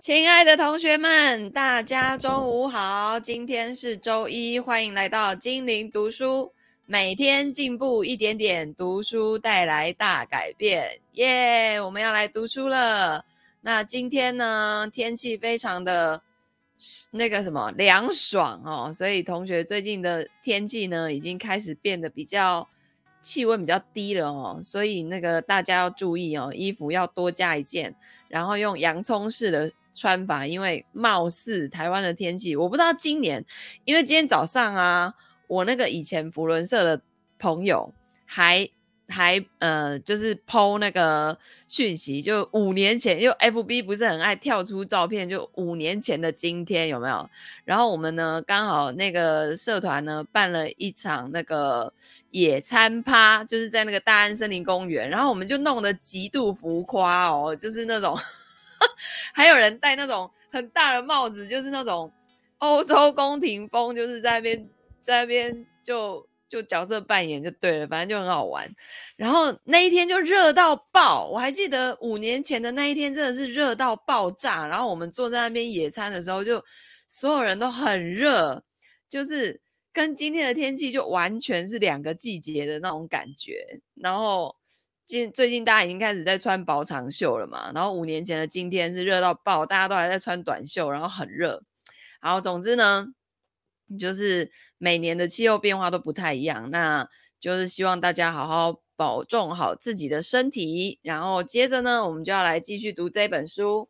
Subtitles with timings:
[0.00, 3.18] 亲爱的同学们，大家中午好！
[3.18, 6.52] 今天是周一，欢迎来到精灵读书，
[6.86, 11.80] 每天进步一点点，读书带来大改变，耶！
[11.80, 13.24] 我们要来读书了。
[13.60, 16.22] 那今天呢，天气非常的
[17.10, 22.68] 那个什么凉爽哦，所以同学最近的天气呢，已经开始变得比较
[23.20, 27.92] 气温比较低了哦，所以那个大家要注意哦，衣服要多加一件，
[28.28, 29.72] 然后用洋葱式的。
[29.98, 33.44] 穿法，因为貌似台湾的天气，我不知道今年，
[33.84, 35.12] 因为今天早上啊，
[35.48, 37.02] 我那个以前福伦社的
[37.38, 37.92] 朋友
[38.24, 38.68] 还
[39.10, 47.30] 还呃，就是 po 那个讯息，就五年前，就 FB 不是很爱跳出照片，就五年前的今天有没有？
[47.64, 51.90] 然后我们呢，刚好那个社团呢办了一场那个
[52.32, 58.14] 野餐趴，就是在那个大安森林公园，然后我们就弄得极度浮夸哦，就是那种。
[59.34, 62.12] 还有人戴那种很大的帽子，就是那种
[62.58, 64.68] 欧洲宫廷风，就是在那边
[65.00, 68.68] 在那边就就角色扮演就对了，反正就很好玩。
[69.16, 74.66] 然后那一天就热到爆，我还记得五年前的那一天真的是热到爆炸。
[74.66, 76.64] 然后我们坐在那边野餐的时候，就
[77.06, 78.62] 所有人都很热，
[79.08, 79.60] 就是
[79.92, 83.80] 跟今天的天气就完全是两个季节的那种感觉。
[83.94, 84.57] 然后。
[85.08, 91.62] 近最近大家已经开始在穿薄长袖了嘛，然后五年前的今天是热到爆，大家都还在穿短袖，然后很热。
[92.20, 93.06] 好，总之呢，
[93.98, 97.08] 就是每年的气候变化都不太一样，那
[97.40, 101.00] 就是希望大家好好保重好自己的身体。
[101.02, 103.88] 然后接着呢，我们就要来继续读这本书。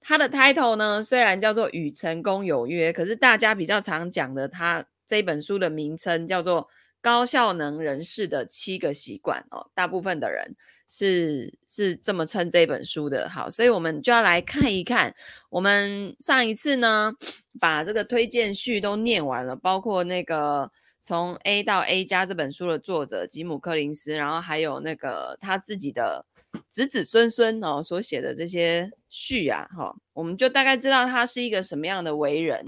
[0.00, 6.68] 它的 title 呢，虽然叫做《与成功有约》，可是大家比较常讲的，它这本书的名称叫做。
[7.06, 10.56] 高效能人士的七个习惯哦，大部分的人
[10.88, 13.28] 是是这么称这本书的。
[13.28, 15.14] 好，所以我们就要来看一看。
[15.48, 17.12] 我们上一次呢，
[17.60, 26.26] 把这个推荐序都念完了，包括那个从 A 到 A 加这本书的作者吉姆柯林斯，然后还有那个他自己的
[26.68, 32.66] 子子孙孙哦所写的这些序啊，哈，我们就大概知道他是一个什么样的为人。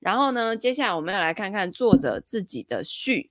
[0.00, 3.30] 然后呢，接下来我们要来看看作者自己的序。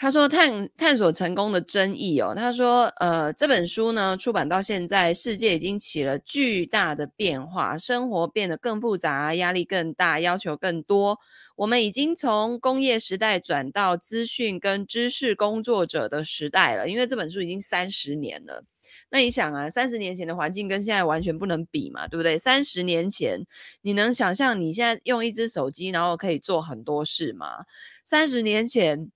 [0.00, 2.32] 他说探探索成功的争议哦。
[2.32, 11.18] 他说，呃，这本书呢出版到现在，世界已经起了巨大的变化，生活变得更复杂，压力更大，要求更多。
[11.56, 16.88] 我们已经从工业时代转到资讯跟知识工作者的时代了。
[16.88, 18.62] 因为这本书已经三十年了，
[19.10, 22.38] 那你想啊，三十年前的环境跟现在完全不能比嘛，对不对？
[22.38, 23.44] 三十年前，
[23.82, 27.64] 你能想象你现在用一只手机，然后可以做很多事吗？
[28.04, 29.10] 三十年前。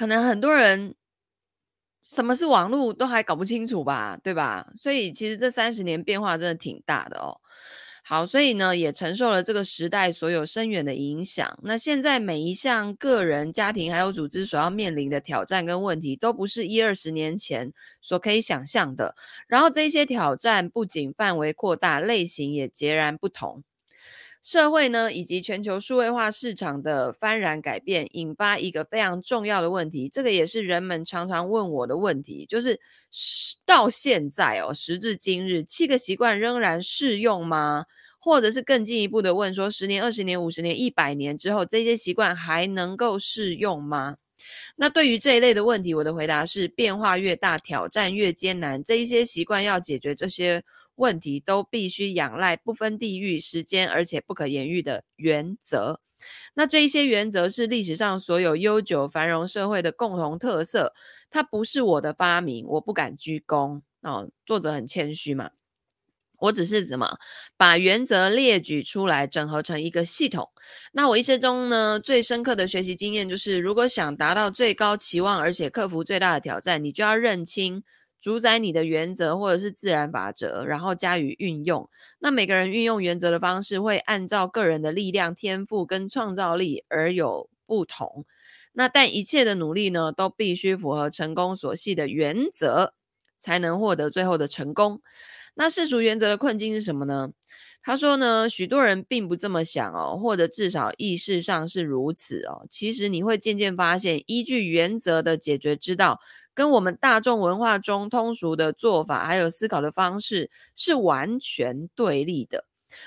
[0.00, 0.94] 可能很多人
[2.00, 4.66] 什么是网络都还搞不清楚吧，对吧？
[4.74, 7.38] 所以其实这三十年变化真的挺大的哦。
[8.02, 11.58] 好，所以呢也承受了这个时代所有深远的影响。
[11.64, 19.14] 那现在每一项个人、家庭还有组织所要面临的挑战跟问题，都不是一二十年前所可以想象的。
[19.46, 23.62] 然后这些挑战不仅范围扩大，类型也截然不同。
[24.42, 30.08] 社会呢，以及全球数位化市场的幡然改变，引发一个非常重要的问题。
[30.08, 32.80] 这个也是人们常常问我的问题，就是
[33.66, 37.84] 到现在哦，时至今日，七个习惯仍然适用吗？
[38.18, 44.16] 或者是更进一步的问说，十年、二十年、五十年、一百年之后，这些习惯还能够适用吗？
[44.76, 48.82] 那对于这一类的问题，我的回答是：变化越大，挑战越艰难。
[48.82, 50.62] 这一些习惯要解决这些。
[51.00, 56.00] 问题都必须仰赖不分地域、时间，而且不可言喻的原则。
[56.52, 60.92] 那这一些原则是历史上所有悠久繁荣社会的共同特色。
[61.30, 64.28] 它不是我的发明，我不敢居功哦。
[64.44, 65.52] 作者很谦虚嘛，
[66.40, 67.16] 我只是什么
[67.56, 70.50] 把原则列举出来，整合成一个系统。
[70.92, 77.82] 那我一生中呢，最深刻的学习经验就是，如果想达到最高期望，而且克服最大的挑战，你就要认清。
[78.20, 81.88] 主宰你的原则或者是自然法则，然后加以运用。
[82.18, 88.26] 那每个人运用原则的方式会按照个人的力量、天赋跟创造力而有不同。
[88.72, 92.92] 那但一切的努力呢，都必须符合成功所系的原则，
[93.38, 95.00] 才能获得最后的成功。
[95.54, 97.30] 那世俗原则的困境是什么呢？
[97.82, 102.66] 他说呢，许多人并不这么想哦，或者至少意识上是如此哦。
[102.68, 106.20] 其实你会渐渐发现，依据原则的解决之道，
[106.52, 112.66] 跟我们大众文化中通俗的做法还有思考的方式是完全对立的。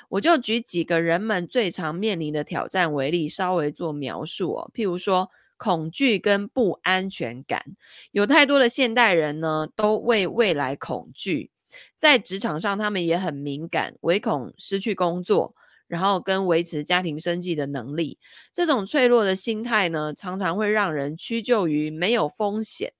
[0.10, 4.72] 我就举几个人们最常面临的挑战为例，稍微做描述哦。
[4.74, 7.63] 譬如说，恐惧跟不安全感，
[8.12, 11.51] 有太多的现代人呢，都为未来恐惧。
[11.96, 15.56] 在职场上，他们也很敏感，唯恐失去工作，
[15.88, 18.18] 然后跟维持家庭生计的能力。
[18.52, 22.94] 这种脆弱的心态呢，常常会让人屈就于没有风险，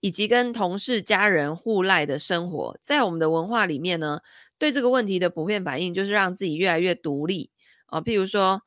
[0.00, 2.78] 以及跟同事、家人互赖的生活。
[2.80, 4.20] 在我们的文化里面呢，
[4.58, 7.50] 对这个问题的普遍反应就是让自己越来越独立
[7.86, 8.62] 啊，譬如说。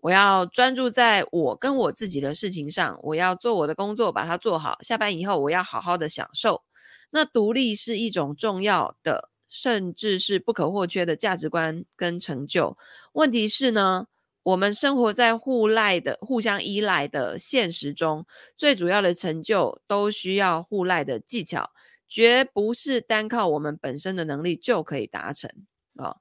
[0.00, 4.78] 我要专注在我跟我自己的事情上，我要做我的工作，把它做好。
[4.80, 6.62] 下班以后，我要好好的享受。
[7.10, 12.76] 那独立是一种重要的，甚至是不可或缺的价值观跟成就。
[13.12, 14.06] 问题是呢，
[14.42, 18.26] 我们生活在互赖的、互相依赖的现实中，
[18.56, 21.70] 最主要的成就都需要互赖的技巧，
[22.06, 25.50] 绝不是单靠我们本身的能力就可以达成
[25.96, 26.16] 啊。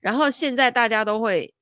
[0.00, 1.54] 然后现在大家都会。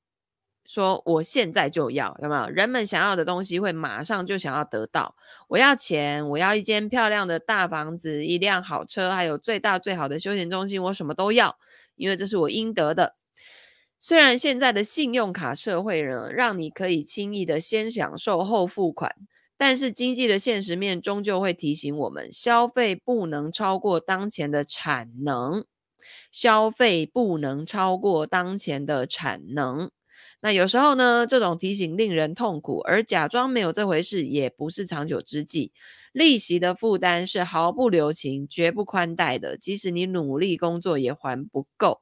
[0.66, 2.48] 说我现在就要，有没有？
[2.48, 5.14] 人们想要的东西会马上就想要得到。
[5.48, 11.56] 我要钱，我要一间漂亮的大房子，一辆好车，还有最大最好的休闲中心，我什么都要，
[11.94, 13.14] 因为这是我应得的。
[13.98, 19.14] 虽然现在的信用卡社会呢，让你可以轻易的先享受后付款，
[19.56, 25.64] 但是经济的现实面终究会提醒我们，消费不能超过当前的产能，
[26.30, 29.90] 消费不能超过当前的产能。
[30.42, 35.72] 那有时候呢，这种提醒令人痛苦，而假装没有这回事也不是长久之计。
[36.12, 42.00] 利息的负担是毫不留情、绝不宽待的，即使你努力工作也还不够。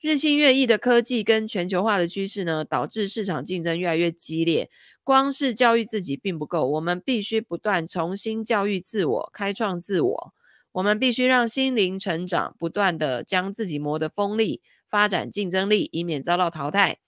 [0.00, 4.70] 日新月异的科技跟全球化的趋势呢，导致市场竞争越来越激烈。
[5.02, 10.34] 光是教育自己并不够，我们必须不断重新教育自我，开创自我。
[10.72, 16.98] 我们必须让心灵成长，不断地将自己磨得锋利，发展竞争力，以免遭到淘汰。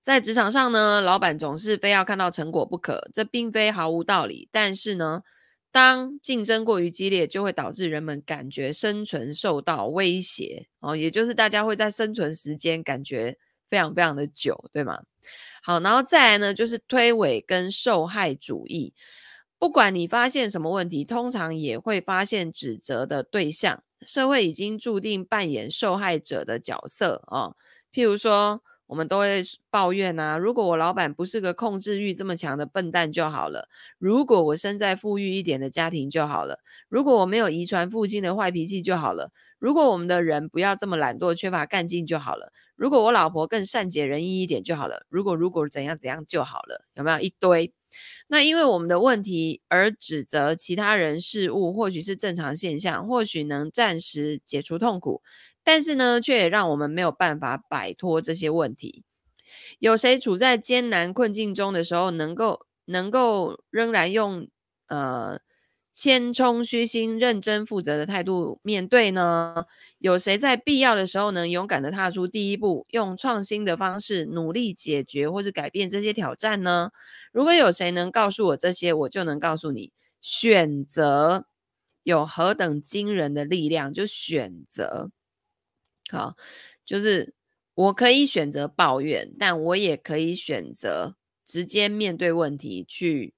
[0.00, 4.48] 在职场上呢，老板总是非要看到成果不可，这并非毫无道理。
[4.50, 5.22] 但是呢，
[5.70, 13.36] 当竞争过于激烈，就会导致人们感觉生存受到威胁哦，也就是大家会在生存时间感觉
[13.68, 15.02] 非常非常的久，对吗？
[15.62, 18.94] 好，然后再来呢，就是推诿跟受害主义。
[19.58, 23.82] 不管你发现什么问题，通常也会发现指责的对象。
[24.00, 27.54] 社会已经注定扮演受害者的角色，哦，
[27.92, 28.62] 譬如说。
[28.90, 29.40] 我们都会
[29.70, 36.56] 抱怨呐，如果我老板不是个控制欲这么强的笨蛋就好了；如果我生在富裕一点的家庭就好了；
[36.88, 39.28] 如果我没有遗传父亲的坏脾气就好了；
[39.60, 47.72] 如果我们的人不要这么懒惰、缺乏干劲就好了；如果我老婆更善解人意一点就好了；如果如果怎样怎样就好了，有没有一堆？
[48.28, 55.22] 那因为我们的问题而指责其他人事物，或许是正常现象，或许能暂时解除痛苦。
[55.64, 59.04] 但是呢，却也让我们没有办法摆脱这些问题。
[59.80, 64.48] 有谁处在艰难困境中的时候，能够能够仍然用
[64.88, 65.40] 呃
[65.92, 69.66] 谦冲虚心、认真负责的态度面对呢？
[69.98, 76.90] 有谁在必要的时候能勇敢的踏出第一步，用创新的方式努力解决或是改变这些挑战呢？
[77.32, 79.92] 如果有谁能告诉我这些，我就能告诉你，
[80.22, 81.46] 选择
[82.04, 83.92] 有何等惊人的力量。
[83.92, 85.10] 就选择。
[86.10, 86.36] 好，
[86.84, 87.34] 就是
[87.74, 93.34] 我可以选择抱怨，但我也可以选择直接面对问题，去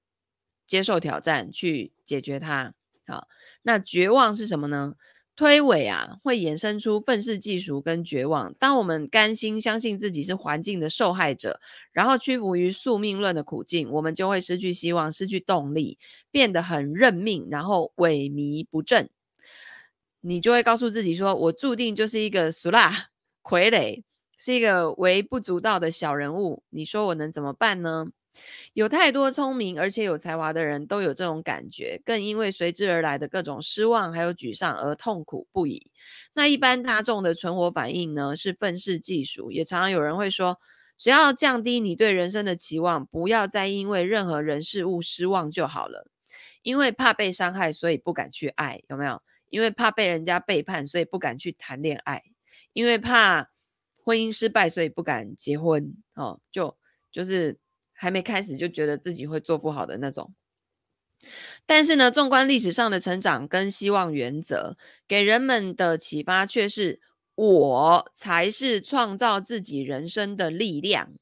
[0.65, 2.73] 接受挑战，去解决它。
[3.05, 3.27] 好，
[3.61, 4.95] 那绝望是什么呢？
[5.35, 8.53] 推诿啊，会衍生出愤世嫉俗跟绝望。
[8.59, 11.59] 当我们甘心相信自己是环境的受害者，
[11.91, 15.97] 然后屈服于宿命论的苦境，我们就会失去希望，失去动力，
[16.29, 19.09] 变得很认命，然后萎靡不振。
[20.25, 23.09] 你就会告诉自己说：“我注定就是一个俗辣
[23.43, 24.01] 傀儡，
[24.37, 28.07] 是一个微不足道的小人物。”你说我能怎么办呢？
[28.73, 35.91] 有太多聪明而且有才华的人都有这种感觉，更因为随之而来的各种失望还有沮丧而痛苦不已。
[36.33, 39.51] 那一般大众的存活反应呢，是愤世嫉俗。
[39.51, 40.57] 也常常有人会说
[40.97, 46.07] ：“只要降低你对人生的期望，不要再因为任何人事物失望就好了。”
[46.63, 49.21] 因为怕被伤害，所以不敢去爱，有没有？
[49.53, 52.21] 因为怕被人家背叛，所以不敢去谈恋爱；
[52.73, 53.51] 因为怕
[54.03, 55.93] 婚姻失败，所以不敢结婚。
[56.15, 56.75] 哦，就
[57.11, 57.59] 就是
[57.93, 60.33] 还没开始就觉得自己会做不好的那种。
[61.67, 64.75] 但是呢，纵观历史上的成长跟希望原则，
[65.07, 66.99] 给人们的启发却是：
[67.35, 71.13] 我才是创造自己人生的力量。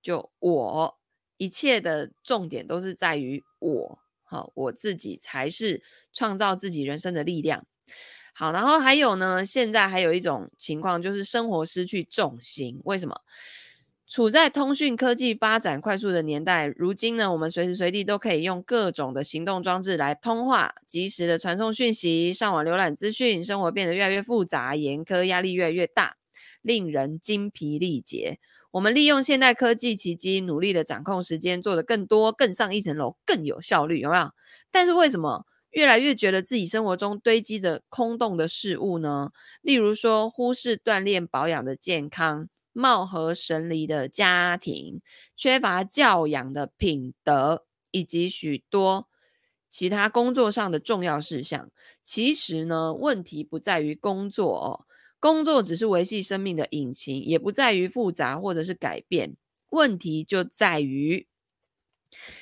[0.00, 0.98] 就我，
[1.38, 3.98] 一切的重点都是在于我。
[4.54, 7.66] 我自己才是创造自己人生的力量。
[8.32, 12.80] 好，然后还有呢，现在还有一种情况，就是生活失去重心。
[12.84, 13.20] 为什么？
[14.06, 26.16] 处在通讯科技发展快速的年代，如今呢，我们随时随地都可以用各种的行动装置来通话、及时的传送讯息、上网浏览资讯，生活变得越来越复杂、严苛，压力越来越大，
[26.60, 28.38] 令人精疲力竭。
[28.74, 34.32] 我们利用现代科技奇迹，努力的掌控时间，做得更多、更上一层楼、更有效率，有没有？
[34.72, 39.30] 但是为什么越来越觉得自己生活中堆积着空洞的事物呢？
[39.62, 42.48] 例如说，忽视锻炼保养的健康。
[42.72, 45.00] 貌合神离的家庭，
[45.36, 49.06] 缺乏教养的品德，以及许多
[49.70, 51.70] 其他工作上的重要事项。
[52.02, 54.84] 其实呢，问题不在于工作哦，
[55.24, 59.38] 工作只是维系生命的引擎，也不在于复杂或者是改变。
[59.70, 61.26] 问题就在于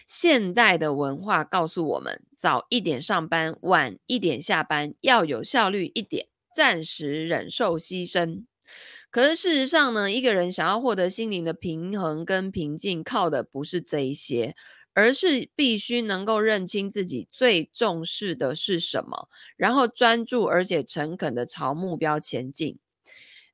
[0.05, 8.43] 现代的文化告诉我们：早一点上班，晚一点下班，要有效率一点，暂时忍受牺牲。
[9.13, 14.57] 可是事实上呢，一个人想要获得心灵的平衡跟平静，靠的不是这一些，
[14.95, 22.79] 而是必须能够认清自己最重视的是什么，然后专注而且诚恳的朝目标前进。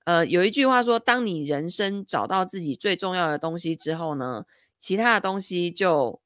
[0.04, 4.44] 呃，有一句话说，当你人生找到自己最重要的东西之后呢，
[4.78, 6.20] 其他的东西就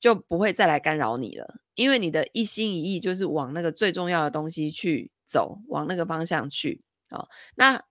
[0.00, 6.82] 就不会再来干扰你了，因为你的一心一意就是往那个最重要的东西去走，往那个方向去。
[7.10, 7.82] 哦，那。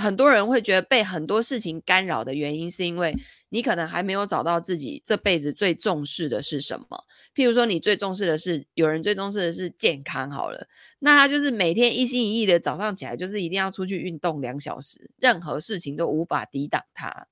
[0.00, 3.14] 很多人会觉得被很多事情干扰的原因，是因为
[3.48, 6.86] 你可能还没有找到自己这辈子最重视的是什么。
[7.34, 17.26] 譬如说，你最重视的是，有人最重视的是健康，好了，那他就是每天一心一意的早上起来，就是一定要出去运动两小时，任何事情都无法抵挡他，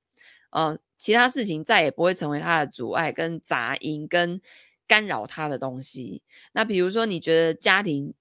[0.50, 4.40] 呃，其他事情再也不会成为他的阻碍、跟杂音、跟
[4.88, 6.22] 干扰他的东西。
[6.52, 8.14] 那比如说，你觉得家庭。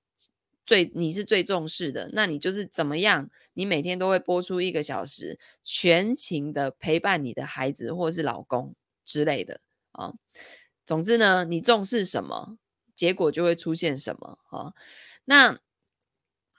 [0.65, 3.29] 最你是最重视的，那你就是怎么样？
[3.53, 9.59] 你每天都会播出一个小时，全情的陪伴你的孩子或是老公之类的
[9.91, 10.13] 啊。
[10.85, 12.57] 总之呢，你重视什么，
[12.95, 14.73] 结果就会出现什么啊。
[15.25, 15.59] 那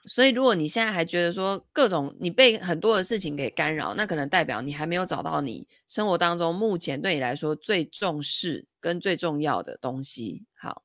[0.03, 10.45] 所以，如果你现在还觉得说各种你被很多的事情给干扰，那可能代表你还没有找到你生活当中目前对你来说最重视跟最重要的东西。
[10.53, 10.83] 好，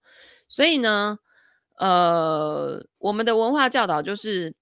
[0.49, 1.19] 所以呢。
[1.81, 4.55] 呃，我们的文化教导就是，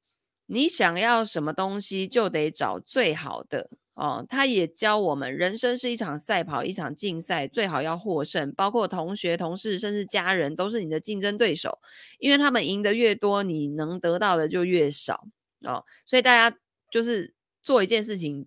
[0.47, 4.25] 你想要什么东西就得找最好的哦。
[4.29, 8.53] 他也教我们，人生是一场赛跑，一场竞赛，最好要获胜。
[8.55, 11.81] 包括同学、同事，甚至家人，都是你的竞争对手，
[12.21, 15.27] 因为他们赢得越多，你能得到的就越少
[15.65, 15.85] 哦。
[16.07, 16.57] 所以大家
[16.89, 18.47] 就是做一件事情，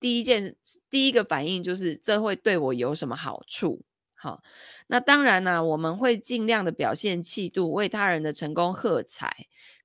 [0.00, 0.56] 第一件
[0.90, 3.80] 第一个反应就是，这会对我有什么好处？
[4.22, 4.40] 好，
[4.86, 9.34] 那当然呢、我们会尽量的表现气度，为他人的成功喝彩。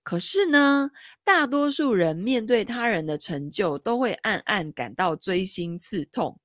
[0.04, 0.92] 可是呢，
[1.24, 6.40] 大多数人面对他人的成就，都会暗暗感到锥心刺痛。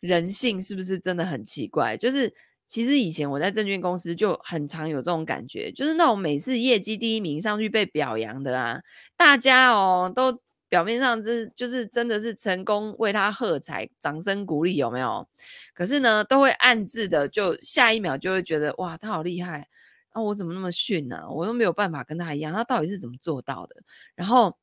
[0.00, 1.96] 人性是不是真的很奇怪？
[1.96, 2.34] 就是
[2.66, 8.80] 其实以前我在证券公司就很常有这种感觉，就是那种每次业绩第一名上去被表扬的啊，
[9.16, 10.40] 大家哦都。
[10.74, 15.24] 表面上是就是真的是成功为他喝彩，掌声鼓励有没有？
[15.72, 19.68] 可是呢，都会暗自的就下一秒就会觉得哇，他好厉害
[20.10, 20.20] 啊！
[20.20, 21.30] 我怎么那么逊呢？
[21.30, 23.84] 我都没有办法跟他一样，他到底是怎么做到的？
[24.16, 24.58] 然后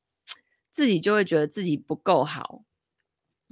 [0.70, 2.64] 自己就会觉得自己不够好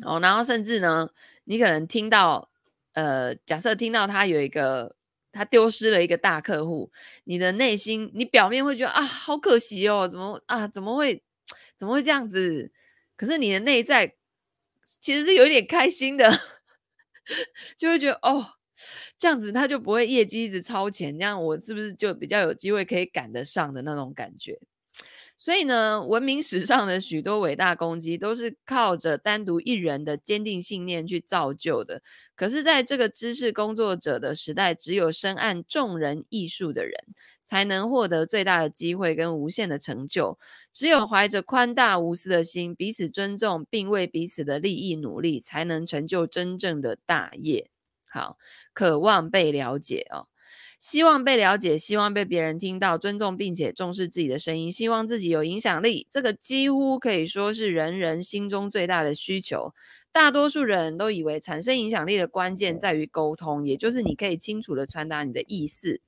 [0.03, 0.19] 哦。
[0.19, 1.09] 然后甚至呢，
[1.45, 2.49] 你可能听到
[2.91, 4.97] 呃，假设听到他有一个
[5.31, 6.91] 他丢失了一个大客户，
[7.23, 11.23] 你的内心你表面会觉得啊，好可惜哦，怎么啊，怎么会？
[11.79, 12.71] 怎么会这样子？
[13.15, 14.15] 可是你的内在
[15.01, 16.29] 其实是有一点开心的，
[17.77, 18.45] 就会觉得哦，
[19.17, 24.59] 这样子他就不会业绩一直超前，这样我是不是就比较有机会可以赶得上的那种感觉？
[25.41, 32.01] 所以呢，文明史上的许多伟大功绩都是靠着单独一人的坚定信念去造就的。
[32.35, 36.93] 可是，在这个知识工作者的时代，只有深谙众人艺术的人，
[37.41, 40.37] 才能获得最大的机会跟无限的成就。
[40.73, 47.69] 只有怀着宽大无私的心，彼此尊重，并为彼此的利益努力，才能成就真正的大业。
[48.09, 48.37] 好，
[48.73, 50.27] 渴望被了解哦。
[50.79, 56.07] 希望被了解，希望被别人听到，尊重并且重视自己的声音，希望自己有影响力。
[56.09, 59.73] 这个几乎可以说是人人心中最大的需求。
[60.11, 66.01] 大多数人都以为产生影响力的关键在于沟通，也就是你可以清楚地传达你的意思，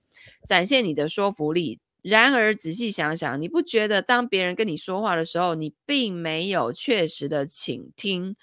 [0.47, 1.79] 展现你的说服力。
[2.01, 8.35] 然而仔细想想，你不觉得当别人跟你说话的时候，你并没有确实的倾听，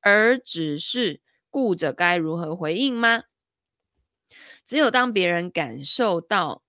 [0.00, 3.22] 而只是顾着该如何回应吗？
[4.66, 6.62] 只有当别人感受到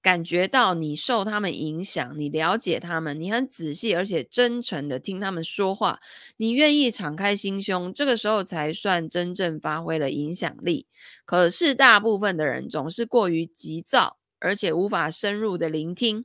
[0.00, 5.98] 感觉到你受他们影响，你了解他们，你很仔细而且真诚的听他们说话，
[6.36, 10.86] 你愿意敞开心胸，这个时候才算真正发挥了影响力。
[11.24, 16.24] 可是大部分的人总是过于急躁，而且无法深入的聆听，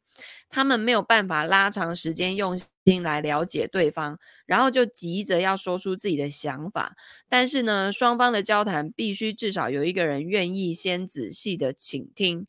[0.49, 6.95] 他们没有办法拉长时间用心来了解对方，然后就急着要说出自己的想法。
[7.29, 12.47] 但是呢，双方的交谈必须至少有一个人愿意先仔细的倾听。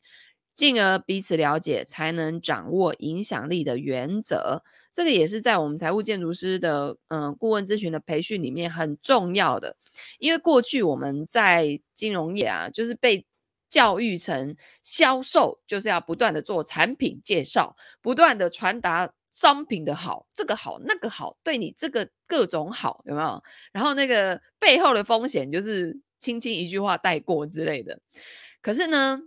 [0.53, 4.63] 进而彼此了解，才能掌握影响力的原则。
[4.89, 9.75] 这个也是在我们财务建筑师的嗯、顾问咨询的培训里面很重要的。
[10.17, 13.25] 因为过去我们在金融业啊，就是被
[13.69, 23.43] 教育成销售就是要不断的做产品介绍，不断的传达商品的好，这个好那个好，对你这个各种好，有没有？
[23.73, 27.99] 然后那个背后的风险就是轻轻一句话带过之类的。
[28.61, 29.19] 可是呢，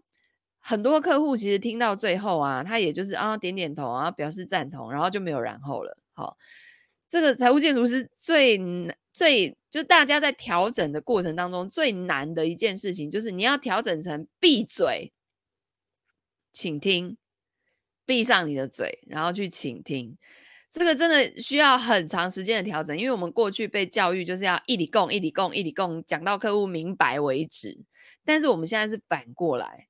[0.60, 5.98] 很多客户其实听到最后啊，他也就是啊点点头啊表示赞同，然后就没有然后了。
[6.14, 6.38] 好，
[7.06, 8.58] 这个财务建筑师最
[9.12, 15.12] 最就大家在调整的过程当中最难的一件事情，就是你要调整成闭嘴，
[16.50, 17.18] 请听，
[18.08, 20.16] 闭上你的嘴，然后去倾听。
[20.70, 27.78] 这个真的需要很长时间的调整，因为我们过去被教育就是要一理共一理共一理共讲到客户明白为止，
[28.24, 29.88] 但是我们现在是反过来。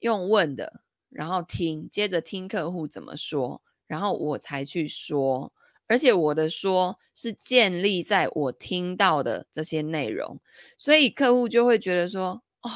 [0.00, 5.52] 用问的，然后听，接着听客户怎么说，然后我才去说，
[5.86, 10.40] 而且我的说是建立在我听到的这些内容，
[10.76, 12.70] 所以客户就会觉得说，哦，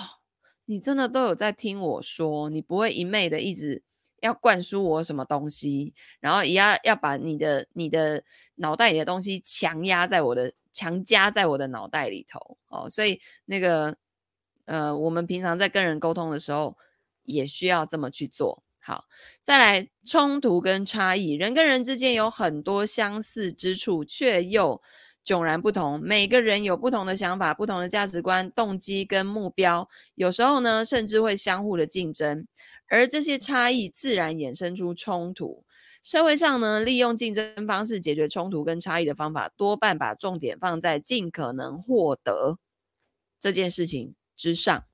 [0.64, 3.82] 你真的都有在听我说，你不会一昧的一直
[4.20, 8.22] 要灌输我什么东西，然后也要要把你的你的
[8.56, 13.96] 脑袋里的东西强压在我的强加在我的脑袋里头，哦，所以那个
[14.66, 16.76] 呃，我们平常在跟人沟通的时候。
[17.24, 18.64] 也需要这么去做。
[18.80, 19.04] 好，
[19.40, 24.82] 再来冲突跟差异，人跟人之间有很多相似之处，却又
[25.24, 26.00] 迥然不同。
[26.02, 32.44] 每个人有不同的想法、不同的价值观、动机跟目标，有时候呢，甚至会相互的竞争，
[32.90, 35.64] 而这些差异自然衍生出冲突。
[36.02, 42.58] 社会上呢，利用竞争方式解决冲突跟差异的方法，多半把重点放在尽可能获得
[43.38, 44.84] 这件事情之上。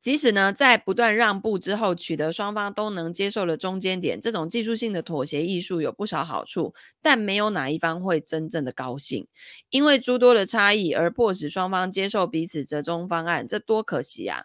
[0.00, 9.26] 即使呢，在不断让步之后，取得双方都能接受的中间点，这种技术性的妥协艺术有不少好处，但没有哪一方会真正的高兴，
[9.70, 14.42] 因为诸多的差异而迫使双方接受彼此折中方案，这多可惜啊！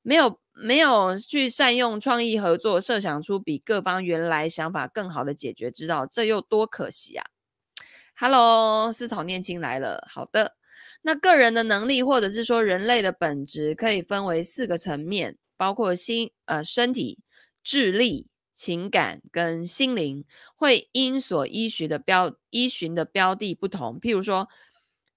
[0.00, 7.26] 没有没有去善用创意合作，设想出比各方原来想法更好的解决之道，这又多可惜啊
[8.16, 10.54] ！Hello，思草念青来了，好的。
[11.02, 17.18] 那个人的能力，或者是说人类的本质，可以分为四个层面，包括心、呃身体、
[17.62, 24.48] 智力、情感跟心灵，会因所依循的标依循的标的不同，譬如说。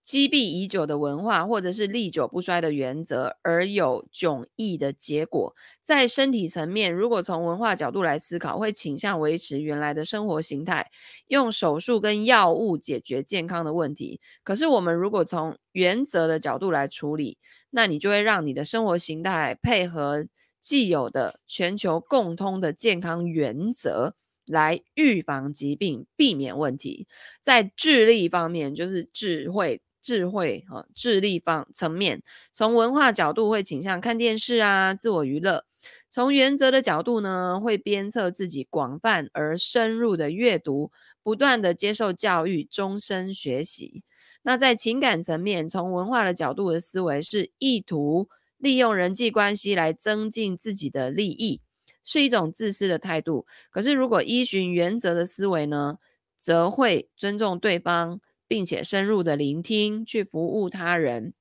[0.08, 5.54] 积弊已久的文化，或者是历久不衰的原则，而有迥异的结果。
[5.84, 10.90] 在身体层面，如果从文化角度来思考，会倾向维持原来的生活形态，
[11.28, 14.22] 用手术跟药物解决健康的问题。
[14.46, 17.38] 可是，我们如果从原则的角度来处理，
[17.72, 20.26] 那你就会让你的生活形态配合
[20.62, 24.14] 既有的全球共通的健康原则，
[24.46, 27.08] 来预防疾病，避免问题。
[27.42, 29.82] 在智力方面，就是智慧。
[30.08, 35.66] 智慧和智力方层面，从文化角度会倾向看电视啊，自我娱乐；
[36.08, 40.92] 从原则的角度呢，会鞭策自己广泛而深入的阅读，
[41.22, 44.02] 不断的接受教育，终身学习。
[44.44, 51.60] 那在情感层面，从文化的角度的思维是意图利用人际关系来增进自己的利益，
[52.02, 53.46] 是一种自私的态度。
[53.70, 55.98] 可是如果依循原则的思维呢，
[56.40, 58.22] 则会尊重对方。
[58.48, 61.34] 并且深入的聆听，去服务他人，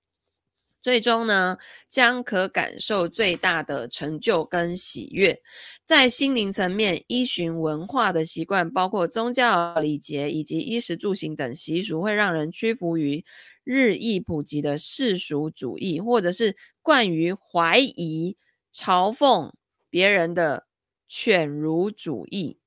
[0.82, 5.40] 最终呢，将可感受最大的成就跟喜悦。
[5.84, 13.24] 在心灵层面，依循文化的习惯，包括宗教礼节以及衣食住行等习俗，会让人屈服于
[13.64, 18.36] 日益普及的世俗主义，或者是惯于怀疑、
[18.72, 19.50] 嘲讽
[19.90, 20.66] 别人的
[21.08, 22.58] 犬儒主义。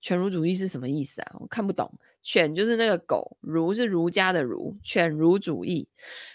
[0.00, 1.36] 犬儒主义是什么意思啊？
[1.40, 1.92] 我看不懂。
[2.28, 5.86] 犬就是那个狗，儒是儒家的儒，犬儒主义。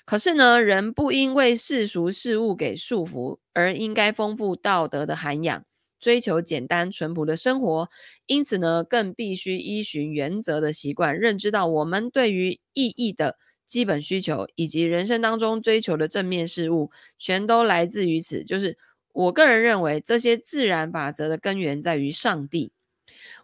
[0.06, 5.66] 可是呢，人不因为世俗事物给束缚，而应该丰富道德的涵养，
[6.00, 7.90] 追求简单淳朴的生活。
[8.26, 13.36] 因此呢，更必须依循原则的习惯，认知到我们对于意义的
[13.68, 18.78] 基本需求，以及人生当中追求的正面事物，全都来自于此，就是
[19.12, 22.72] 我个人认为，这些自然法则的根源在于上帝。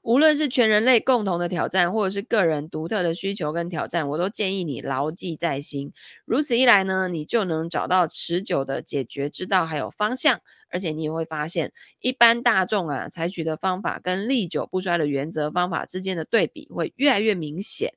[0.02, 5.92] 无论是全人类共同的挑战，或者是个人独特的需求跟挑战，我都建议你牢记在心。
[6.26, 10.42] 如此一来呢，你就能找到持久的解决之道，还有方向。
[10.70, 17.94] 而且你也会发现，一般大众啊采取的方法跟历久不衰的原则方法之间的对比会越来越明显。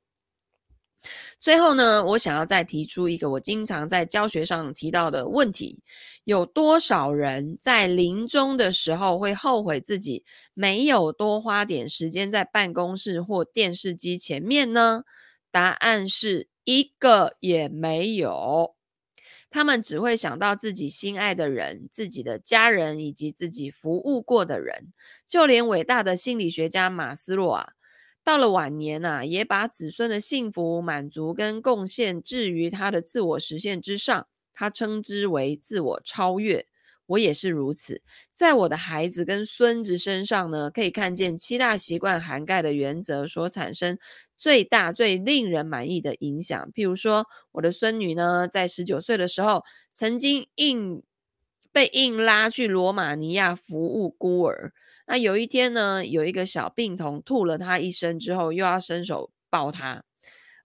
[1.39, 5.81] 最后呢，我想要再提出一个我经常在教学上提到的问题：
[6.23, 15.03] 有多少人在临终的时候会后悔自己没有多花点时间在办公室或电视机前面呢？
[15.51, 18.75] 答案是一个也没有。
[19.49, 24.93] 他们只会想到自己心爱的人、自己的家人以及自己服务过的人。
[25.27, 27.73] 就连伟大的心理学家马斯洛啊。
[28.23, 36.65] 到了晚年啊，也把子孙的幸福、满足跟贡献置于他的自我实现之上，他称之为自我超越。
[37.07, 43.97] 我也是如此，在我的孩子跟孙子身上呢，可以看见七大习惯涵盖的原则所产生
[44.37, 46.71] 最大、最令人满意的影响。
[46.73, 51.03] 譬如说，我的孙女呢，在十九岁的时候，曾经硬
[51.73, 54.71] 被硬拉去罗马尼亚服务孤儿。
[55.11, 60.05] 那有一天呢，有一个小病童吐了他一身之后，又要伸手抱他，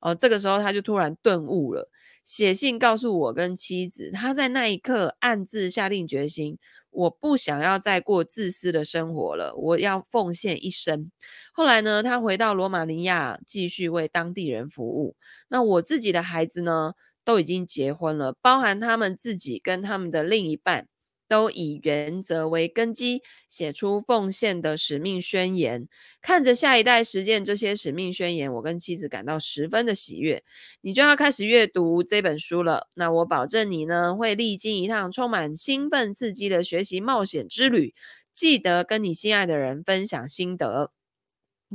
[0.01, 1.91] 哦，这个时候他就突然顿悟了，
[2.23, 6.59] 写信告诉我跟妻子，他在那一刻暗自下定决心，
[6.91, 11.11] 我不想要再过自私的生活了，我要奉献一生。
[11.53, 15.17] 后来呢，他回到罗马尼亚继续为当地人服务。
[15.49, 16.93] 那我自己的孩子呢，
[17.25, 20.87] 都已经结婚了，包含他们自己跟他们的另一半。
[21.29, 25.89] 都以原则为根基，写出奉献的使命宣言。
[26.21, 30.43] 看着下一代实践这些使命宣言，我跟妻子感到十分的喜悦。
[30.81, 32.89] 你就要开始阅读这本书了。
[32.95, 37.95] 那我保证你呢，会历经一趟充满兴奋刺激的学习冒险之旅。
[38.33, 40.93] 记得跟你心爱的人分享心得。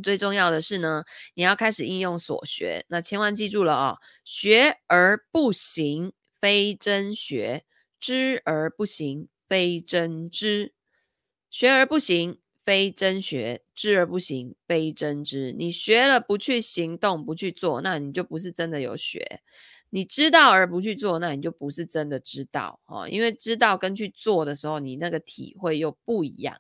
[0.02, 2.86] 最重要的是呢，你要开始应用所学。
[2.88, 7.64] 那千万记住了哦，学而不行，非真学；
[8.00, 9.28] 知而不行。
[9.52, 10.72] 非真知，
[11.50, 15.52] 学而不行，非真学；知而不行，非真知。
[15.52, 19.42] 你学了不去行动，不去做，那你就不是真的有学。
[19.90, 23.10] 你知道而不去做，那你就不是真的知道哦。
[23.10, 26.56] 因为知道跟去做的时候，你那个体会又不一样。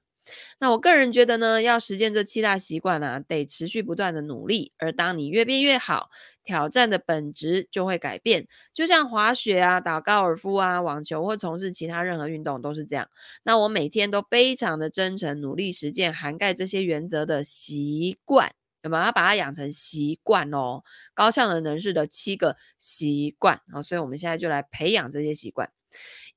[0.59, 4.71] 那我个人觉得呢，要实践这七大习惯啊，得持续不断的努力。
[4.77, 6.09] 而当你越变越好，
[6.43, 8.47] 挑战的本质就会改变。
[8.73, 13.07] 就像滑雪啊、打高尔夫啊、网球或从事其他任何运动都是这样。
[13.43, 19.03] 那我每天都非常的真诚，努力实践涵盖这些原则的习惯，有没有？
[19.03, 20.83] 要把它养成习惯哦。
[21.13, 25.69] 高效能人士的七个习惯啊，所以我们现在就来培养这些习惯。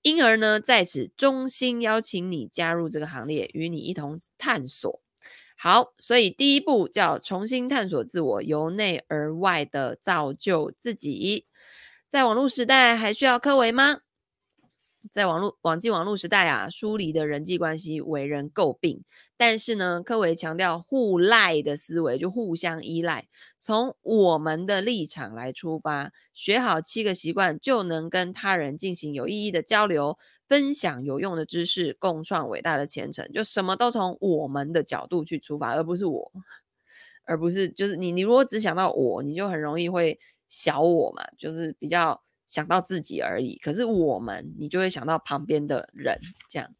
[0.02, 5.00] 因而呢，在此衷心邀请你加入这个行列，与你一同探索。
[5.56, 11.46] 好，所以第一步叫重新探索自我，由内而外的造就自己。
[12.08, 14.00] 在网络时代，还需要科维吗？
[15.10, 19.02] 在网络网际网络时代啊，疏离的人际关系为人诟病。
[19.36, 23.26] 但是呢，柯维强调互赖的思维，就互相依赖。
[23.58, 33.30] 从我们的立场来出发，学好七个习惯，就能跟他人进行有意义的交流，分享有用的知识，共创伟大的前程。
[33.32, 36.32] 就什么都从我们的角度去出发，而不是我，
[37.24, 38.10] 而不是就是你。
[38.10, 42.22] 你如果只想到我，你就很容易会小我嘛，就是比较。
[42.46, 46.74] 想到自己而已，可是我们，你就会想到旁边的人，这样。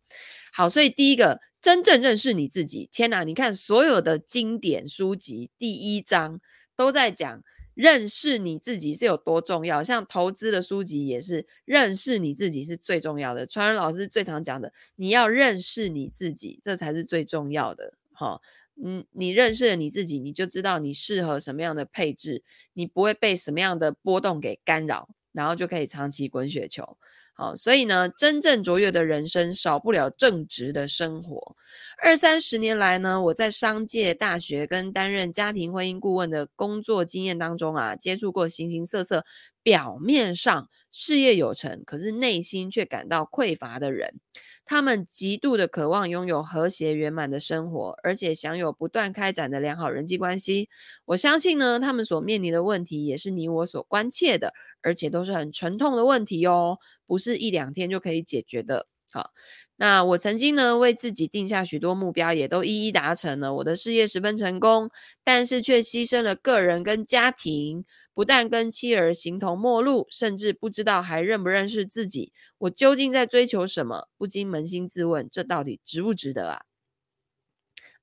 [0.53, 2.89] 好，所以第一个，真正认识你自己。
[2.93, 6.41] 天哪，你看所有的经典书籍，第一章
[6.77, 7.43] 都在讲
[7.75, 9.83] 认识你自己是有多重要。
[9.83, 13.45] 像投资的书籍也是，认识你自己是最重要的。
[13.45, 17.95] 传人老师最常讲的，你要认识你自己，这才是最重要的。
[18.13, 18.41] 哈，
[18.81, 25.09] 嗯，你认识了你自己，你就知道你适合什么样的配置，你不会被什么样的波动给干扰。
[25.35, 26.97] 然后就可以长期滚雪球，
[27.35, 31.57] 好，所以呢，真正卓越的人生少不了正直的生活。
[32.01, 39.25] 二三十年来呢，我在商界、大学跟担任家庭婚姻顾问的工作经验当中啊，接触过形形色色，
[39.65, 44.21] 表面上事业有成，可是内心却感到匮乏的人。
[44.67, 50.69] 他们极度的渴望拥有和谐圆满的生活，而且享有不断开展的良好人际关系。
[51.07, 58.87] 我相信呢，他们所面临的问题也是你我所关切的，而且都是很沉痛的问题哦，不是一两天就可以解决的。
[59.15, 59.31] 好，
[59.77, 63.55] 那我曾经呢为自己定下许多目标，也都一一达成了。
[63.55, 64.91] 我的事业十分成功，
[65.23, 72.33] 但是却牺牲了个人跟家庭，不但跟妻儿形同陌路，甚至不知道还认不认识自己。
[72.59, 74.09] 我究竟在追求什么？
[74.19, 76.63] 不禁扪心自问，这到底值不值得啊？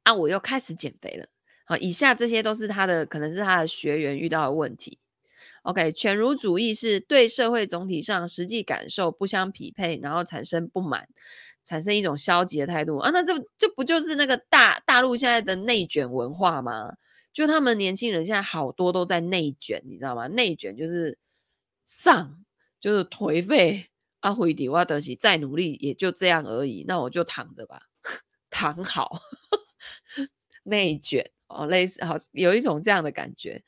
[0.03, 1.27] 啊，我又开始减肥了。
[1.65, 5.00] 好，以下这些都是他的，可能是他的学员遇到的问题。
[5.63, 11.07] OK，犬儒主义是对社会总体上实际感受不相匹配，然后产生不满，
[11.63, 13.11] 产生一种消极的态度啊。
[13.13, 16.93] 那这这不就是那个大大陆现在的内卷文化吗？
[17.31, 20.27] 就他们年轻人现在好多都在内卷，你知道吗？
[20.27, 21.17] 内卷就是
[21.85, 22.43] 丧，
[22.79, 23.85] 就是颓废
[24.19, 27.83] 啊，回底我得起再努力也就这样而已，那我就躺着吧，
[28.49, 29.21] 躺好，
[30.63, 33.63] 内卷哦，类似好有一种这样的感觉。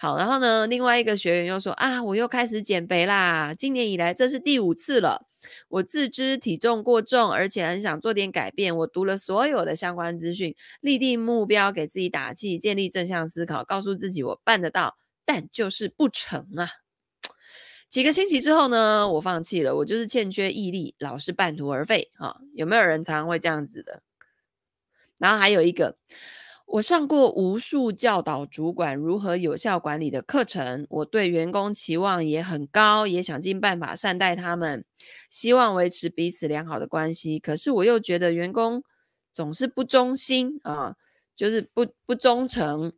[0.00, 5.26] 好，然后呢，另外一个学员又说啊，我又开始减肥啦，今年以来这是第五次了。
[5.68, 8.76] 我自知体重过重，而且很想做点改变。
[8.76, 16.68] 我读了所有的相关资讯，立定目标，给自己打气，建立正向思考，告诉自己我办得到，但就是不成啊。
[17.88, 22.36] 几个星期之后呢，我放弃了，我就是欠缺毅力，老是半途而废啊。
[22.54, 24.02] 有没有人常常会这样子的？
[25.18, 25.96] 然后还有一个。
[26.70, 34.84] 我上过无数教导主管如何有效管理的课程，我对员工期望也很高，也想尽办法善待他们，
[35.30, 37.38] 希望维持彼此良好的关系。
[37.38, 38.84] 可是我又觉得员工
[39.32, 40.94] 总是不忠心啊，
[41.34, 42.92] 就是不不忠诚。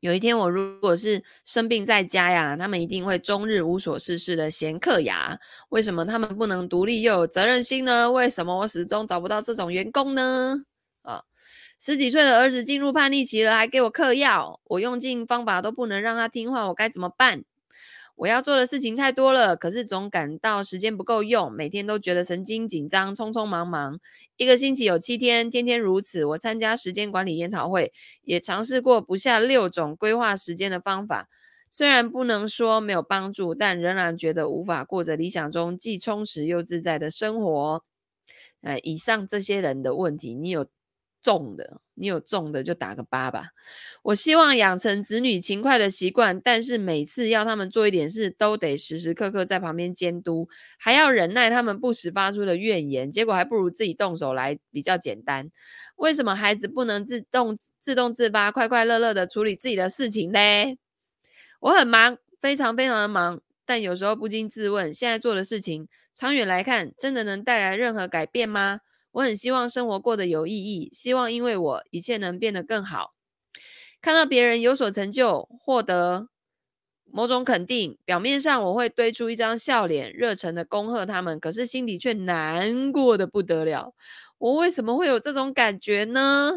[0.00, 5.38] 有一天我如果是生病在家呀，他们一定会终日无所事事的闲嗑牙。
[5.68, 8.10] 为什么他们不能独立又有责任心呢？
[8.10, 10.64] 为什么我始终找不到这种员工呢？
[11.02, 11.22] 啊？
[11.82, 17.42] 十几岁的儿子进入叛逆期了，还给我嗑药，我用尽方法都不能让他听话，我该怎么办？
[18.16, 23.98] 我要做的事情太多了，可是总感到时间不够用，每天都觉得神经紧张，匆匆忙忙。
[24.36, 26.22] 一个星期有七天，天天如此。
[26.26, 27.90] 我参加时间管理研讨会，
[28.24, 31.30] 也尝试过不下六种规划时间的方法，
[31.70, 37.82] 虽然不能说没有帮助，但仍然觉得无法过着理想中既充实又自在的生活。
[38.60, 40.66] 呃，以上这些人的问题，你有？
[41.22, 43.48] 重的，你有重的就打个八吧。
[44.02, 55.50] 我希望养成子女勤快的习惯，但是每次要他们做一点事，都得时时刻刻在旁边监督，还要忍耐他们不时发出的怨言，结果还不如自己动手来比较简单。
[55.96, 60.38] 为什么孩子不能自动自动自发、快快乐乐的处理自己的事情呢？
[61.60, 68.80] 我很忙，非常非常的忙，但有时候不禁自问：现在做的事情，长远来看，真的能带来任何改变吗？
[69.12, 73.14] 我很希望生活过得有意义，希望因为我一切能变得更好。
[74.00, 76.28] 看到别人有所成就，获得
[77.04, 83.94] 某种肯定，表面上我会堆出一张笑脸，热忱的恭贺他们，可是心里却难过的不得了。
[84.38, 86.52] 我为什么会有这种感觉呢？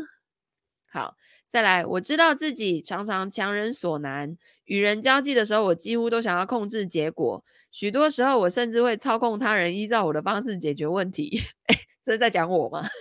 [0.90, 1.16] 好，
[1.48, 11.42] 再来，我知道自己常常强人所难，与人交际的时候，我几乎都想要控制结果，许多时候我甚至会操控他人，依照我的方式解决问题。
[12.04, 12.86] 这是在讲我吗？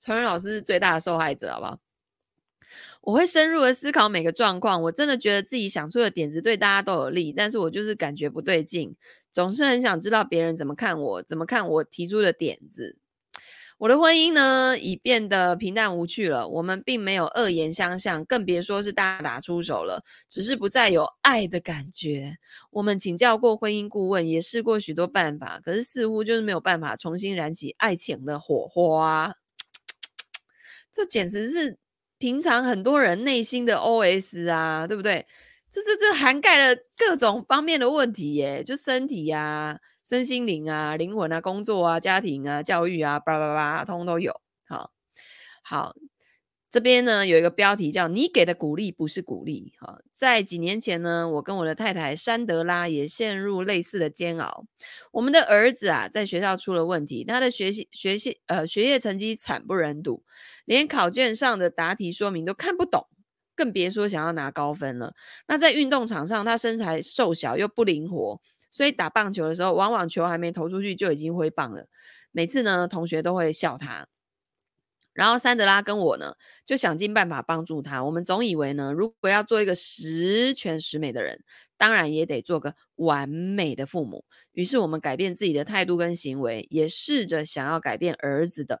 [0.00, 1.78] 崇仁老师是最大的受害者，好不好？
[3.02, 8.94] 我会深入的思考每个状况，我真的觉得自己想出的点子对大家都有利，但是我就是感觉不对劲，
[9.32, 12.96] 总是很想知道别人怎么看我，怎么看我提出的点子。
[13.82, 16.46] 我的婚姻呢，已变得平淡无趣了。
[16.46, 20.04] 我们并没有恶言相向，更别说是大打出手了。
[20.28, 22.36] 只是不再有爱的感觉。
[22.70, 29.34] 我们请教过婚姻顾问，也试过许多办法，可是似乎就是没有办法重新燃起爱情的火花。
[30.92, 31.76] 这简直是
[32.18, 35.26] 平常很多人内心的 OS 啊，对不对？
[35.72, 44.40] 这这这涵盖了各种方面的问题耶，就身体呀、身心灵啊，灵魂啊，工作啊，家庭啊，教育啊，叭叭叭，通通都有。
[44.66, 44.90] 好，
[45.62, 45.94] 好，
[46.70, 49.72] 这边呢有一个标题叫“你给的鼓励不是鼓励”。
[49.78, 54.64] 哈，在几年前呢，我跟我的太太珊德拉也陷入类似的煎熬。
[55.12, 60.24] 我们的儿子啊，在学校出了问题，他的学习学习呃学业成绩惨不忍睹，
[60.64, 63.06] 连考卷上的答题说明都看不懂，
[63.54, 65.14] 更别说想要拿高分了。
[65.46, 68.40] 那在运动场上，他身材瘦小又不灵活。
[68.72, 71.86] 所以打棒球的时候，往往球还没投出去就已经挥棒了。
[72.32, 74.08] 每次呢，同学都会笑他。
[75.12, 78.02] 然后桑德拉跟我呢，就想尽办法帮助他。
[78.02, 81.44] 我们总以为呢，如果要做一个十全十美的人，
[81.76, 84.24] 当然也得做个完美的父母。
[84.52, 88.80] 于是我们改变自己的态度跟行为，也试着想要改变儿子的。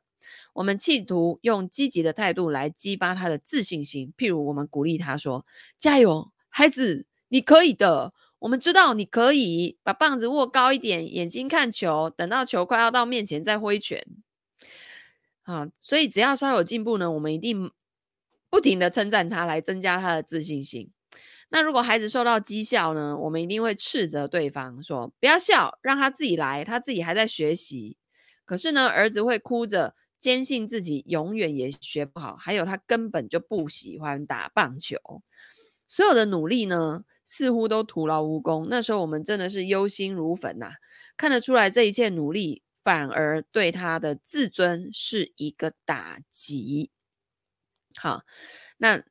[0.54, 4.14] 我们企图用积极的态度来激发他的自信心。
[4.16, 5.44] 譬如，我们鼓励他说
[5.76, 14.04] ：“加油，孩子，你可以的。”我们知道你可以把棒子握高一点，眼睛看球，等到球快要到面前再挥拳。
[15.44, 17.70] 啊，所以只要稍有进步呢，我们一定
[18.50, 20.90] 不停的称赞他，来增加他的自信心。
[21.50, 27.96] 那如果孩子受到讥笑呢，我们一定会斥责对方说：“不要笑，让他自己来，他自己还在学习。”
[28.44, 34.96] 可是呢，儿子会哭着坚信自己永远也学不好，还有他根本就不喜欢打棒球。
[35.86, 38.66] 所有的努力呢，似乎都徒劳无功。
[38.70, 40.72] 那时候我们真的是忧心如焚呐，
[41.16, 46.90] 看得出来这一切努力反而对他的自尊是一个打击。
[47.98, 48.22] 好，
[48.78, 49.02] 那。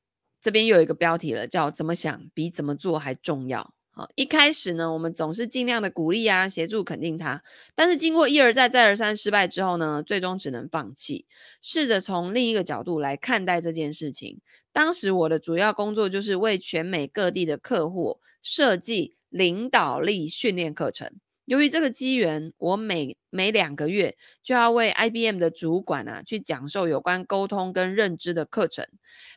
[0.44, 3.72] 这边又有一个标题了，叫“怎么想比怎么做还重要”。
[3.94, 7.44] 好，一开始呢，我们总是尽量的鼓励啊，协助肯定他。
[7.76, 11.26] 但是经过一而再、再而三失败之后呢，最终只能放弃，
[11.62, 14.40] 试着从另一个角度来看待这件事情。
[14.72, 21.12] 当时我的主要工作就是为全美各地的客户设计领导力训练课程。
[21.46, 28.86] 由于这个机缘，我每每两个月就要为 IBM 的主管啊去讲授有关沟通跟认知的课程。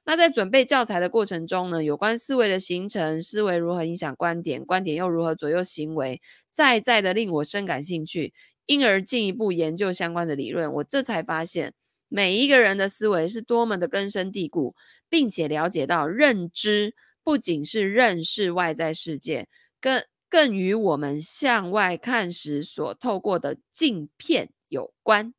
[0.04, 8.32] 那在准备教材的过程中呢，有关思维的形成、思维如何影响观点、观点又如何左右行为，再再的令我深感兴趣，
[8.66, 10.72] 因而进一步研究相关的理论。
[10.74, 11.72] 我这才发现，
[12.08, 14.76] 每一个人的思维是多么的根深蒂固，
[15.08, 19.48] 并且了解到认知不仅是认识外在世界，
[19.80, 25.32] 跟更与我们向外看时所透过的镜片有关，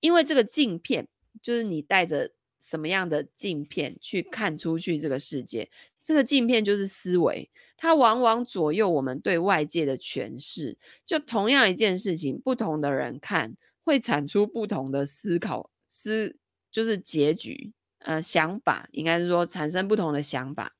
[0.00, 1.06] 因为这个镜片
[1.42, 5.70] 就是你带着什么样的镜片去看出去这个世界，
[6.02, 10.78] 这个镜片就是思维，它往往左右我们对外界的诠释。
[11.04, 16.38] 就同样一件事情，不同的人看会产出不同的思考思，
[16.70, 20.74] 就是结局，呃，想法应该是说产生不同的想法。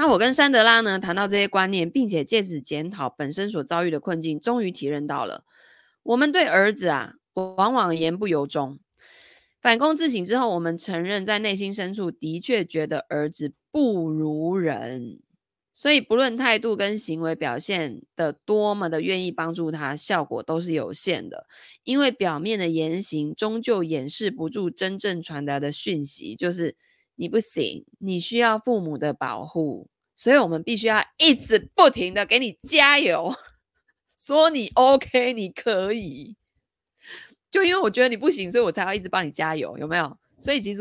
[0.00, 5.42] 那我跟珊德拉呢谈到这些观念，并且借此检讨本身所遭遇的困境，终于体认到了，
[6.04, 8.78] 我们对儿子啊，往往言不由衷。
[9.60, 15.18] 反躬自省之后，我们承认在内心深处的确觉得儿子不如人，
[15.74, 21.48] 所以不论态度跟行为表现的多么的愿意帮助他，效果都是有限的，
[21.82, 26.76] 因为表面的言行终究掩饰不住真正传达的讯息，就是。
[27.18, 33.34] 你不行，你需要父母的保护，所以我们必须要一直不停的给你加油，
[34.16, 36.36] 说你 OK，你可以。
[37.50, 40.16] 就因为我觉得你不行，所以我才要一直帮你加油，有没有？
[40.38, 40.80] 所以其实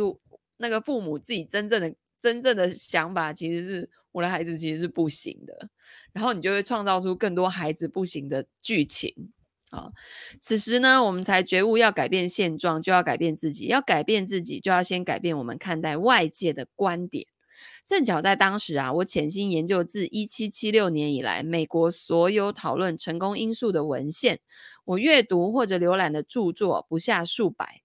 [0.57, 5.69] 那个父母自己真正的真正的想法，其实是我的孩子其实是不行的，
[6.13, 9.33] 然后你就会创造出更多孩子不行的剧情。
[9.69, 9.91] 好，
[10.39, 17.27] 此时呢，我们才觉悟，要改变现状，就要改变自己；要改变自己，就要先改变我们看待外界的观点。
[17.85, 24.39] 正巧在当时啊，我潜心研究自一七七六年以来美国所有讨论成功因素的文献，
[24.85, 27.81] 我阅读或者浏览的著作不下数百，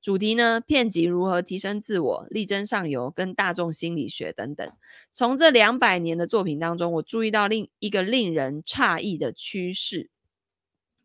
[0.00, 4.72] 主题呢，遍及如何提升自我、力争上游、跟大众心理学等等。
[5.12, 10.08] 从这两百年的作品当中，我注意到另一个令人诧异的趋势。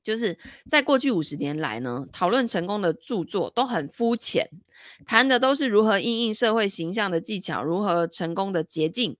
[0.05, 0.37] 就是
[0.67, 4.47] 在过去五十年来呢，讨论成功的著作都很肤浅，
[5.07, 9.17] 谈的都是如何因应社会形象的技巧，如何成功的捷径，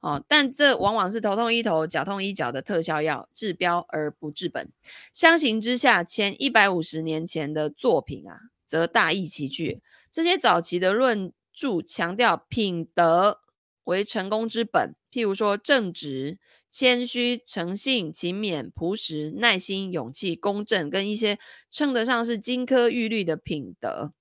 [0.00, 4.72] 哦，但这往往是头痛医头，脚痛医脚的特效药，治标而不治本。
[5.12, 9.82] 相形之下，前一百五十年前的作品啊，则大异其趣。
[10.10, 13.40] 这些早期的论著强调品德
[13.84, 16.38] 为成功之本，譬如说正直。
[16.76, 21.38] 谦虚、诚信、勤勉、朴实、耐心、勇气、公正，跟一些
[21.70, 24.12] 称得上是金科玉律的品德，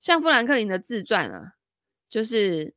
[0.00, 1.56] 像富兰克林的自传啊，
[2.08, 2.72] 就是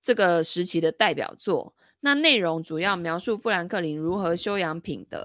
[0.00, 1.76] 这个时期的代表作。
[2.00, 5.22] 那内容主要描述富兰克林如何修养品德。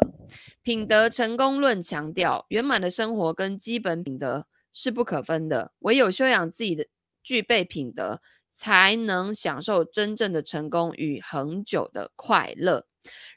[0.62, 6.86] 品德成功论强调，圆满的生活跟基本品德是不可分的，唯有修养自己的
[7.24, 8.22] 具备品德，
[8.56, 12.88] 才能享受真正的成功与恒久的快乐。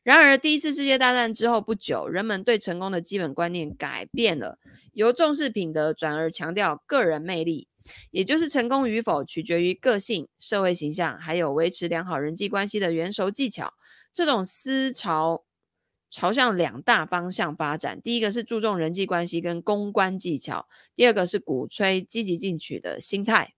[0.04, 4.58] 然而，第一次世界大战之后不久，人们对成功的基本观念改变了，
[4.92, 7.66] 由重视品德转而强调个人魅力，
[8.12, 13.74] 也就是成功与否取决于个性、社会形象，还有维持良好人际关系的元熟技巧。
[14.12, 15.44] 这种思潮
[16.08, 23.57] 朝向两大方向发展：第一个是注重人际关系跟公关技巧；第二个是鼓吹积极进取的心态。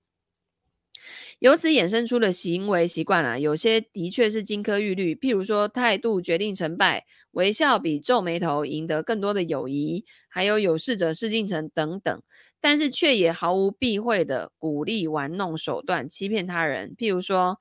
[1.41, 12.23] 由此衍生出的行为习惯啊，有些的确是金科玉律，譬如说态度决定成败，微笑比皱眉头赢得更多的友谊，还有有事者事竟成等等，
[12.61, 16.95] 但是却也毫无避讳的鼓励玩弄手段，欺骗他人。
[16.95, 17.59] 譬如说，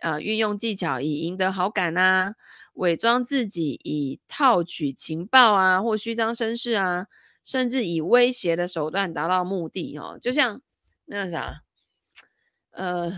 [0.00, 2.34] 呃运用技巧以赢得好感啊，
[2.74, 7.06] 伪装自己以套取情报啊，或虚张声势啊，
[7.42, 10.18] 甚至以威胁的手段达到目的哦。
[10.20, 10.60] 就像
[11.06, 11.62] 那个啥，
[12.72, 13.12] 呃，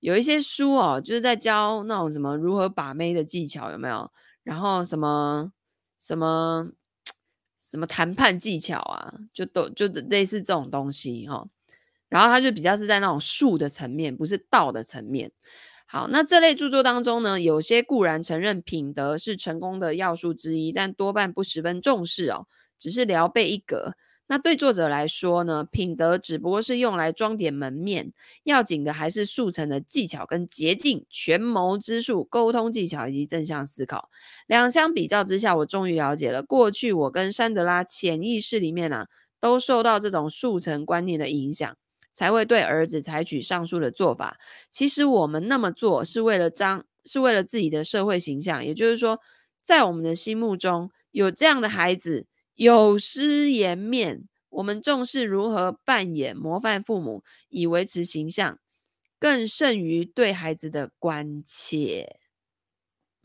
[0.00, 4.10] 有一些书哦，就是在教那种什么如何把妹的技巧，有没有？
[4.42, 5.52] 然后什么
[5.98, 6.70] 什么
[7.58, 11.48] 什么谈判技巧啊，就都就类似这种东西哈、哦。
[12.08, 15.30] 然后他就比较是在那种术的层面，不是道的层面。
[15.86, 22.46] 好，那这类著作当中呢，有些固然承认品德是成功的要素之一，但多半不十分重视哦，
[22.78, 23.94] 只是聊备一格。
[24.28, 28.12] 那对作者来说呢，品德只不过是用来装点门面，
[28.44, 34.10] 要紧的还是速成的技巧跟捷径、权谋之术、沟通技巧以及正向思考。
[34.46, 39.08] 两相比较之下，我终于了解了，过去我跟珊德拉潜意识里面啊，
[39.40, 41.76] 都受到这种速成观念的影响。
[42.10, 44.38] 才会对儿子采取上述的做法。
[44.72, 48.64] 其实我们那么做是为了彰，是为了自己的社会形象。
[48.64, 49.20] 也就是说，
[49.62, 52.26] 在我们的心目中，有这样的孩子，
[52.58, 54.24] 有失颜面。
[54.50, 58.58] 我们重视如何扮演模范父母，以维持形象，
[59.20, 62.16] 更甚于对孩子的关切。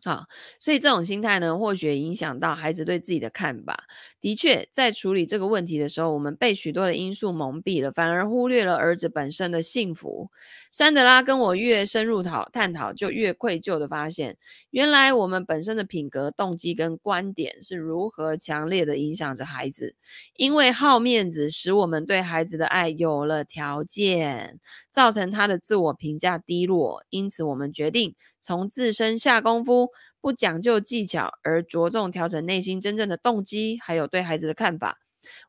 [0.05, 0.25] 好，
[0.59, 3.85] 所以这种心态呢，或许影响到孩子对自己的看法。
[4.19, 10.29] 的确，在处理这个问题的时候，我们被许多的因素蒙蔽了，反而忽略了儿子本身的幸福。
[10.71, 14.35] 珊德拉跟我越深入讨探讨，就越愧疚地发现，
[14.71, 19.95] 原来我们本身的品格、动机跟观点是如何强烈地影响着孩子。
[20.35, 24.59] 因为好面子，使我们对孩子的爱有了条件，
[24.91, 27.05] 造成他的自我评价低落。
[27.09, 28.15] 因此，我们决定。
[28.43, 29.89] 从自身下功夫，
[30.21, 34.99] 不讲究技巧，而着重调整内心真正的动机，还有对孩子的看法。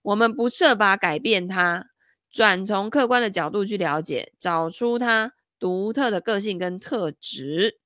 [0.03, 1.86] 我们不设法改变他，
[2.30, 7.80] 转从客观的角度去了解，找出他独特的个性跟特质，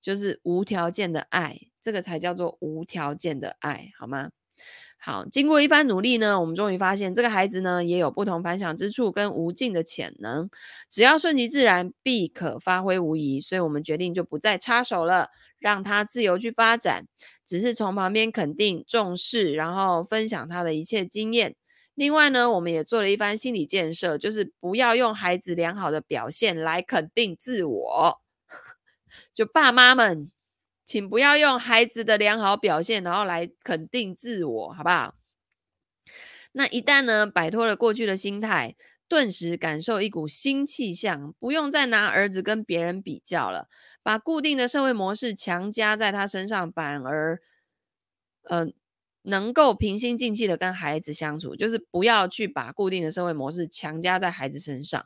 [0.00, 4.30] 就是无条件的爱，这个才叫做无条件的爱，好吗？
[5.04, 10.48] 好，经过一番努力呢，我们终于发现这个孩子呢也有不同凡响之处跟无尽的潜能，
[10.88, 13.38] 只要顺其自然，必可发挥无疑。
[13.38, 15.28] 所以我们决定就不再插手了，
[15.58, 17.06] 让他自由去发展，
[17.44, 21.54] 只是从旁边肯定、重视，然后分享他的一切经验。
[21.94, 28.22] 另外呢，我们也做了一番心理建设，就是不要用孩子良好的表现来肯定自我，
[29.34, 30.33] 就爸妈们。
[30.84, 35.14] 请不要用孩子的良好表现，然后来肯定自我，好不好？
[36.52, 38.76] 那一旦呢，摆脱了过去的心态，
[39.08, 43.68] 顿时感受一股新气象，不用再拿儿子跟别人比较了，
[44.02, 47.40] 把固定的社会模式强加在他身上，反而，
[48.44, 48.72] 嗯、
[49.24, 55.04] 能够平心静气的跟孩子相处，就是不要去把固定的社会模式强加在孩子身上。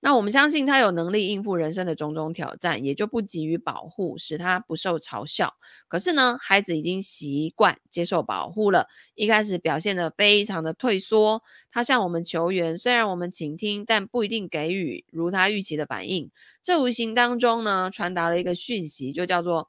[0.00, 5.54] 那我们相信他有能力应付人生的种种挑战，也就不急于保护，使他不受嘲笑。
[5.88, 8.86] 可是呢，孩子已经习惯接受保护了，
[9.16, 11.42] 一开始表现得非常的退缩。
[11.70, 16.30] 他向我们求援，虽然我们倾听，但不一定给予如他预期的反应。
[16.62, 19.68] 这无形当中呢，传达了一个讯息，就叫做。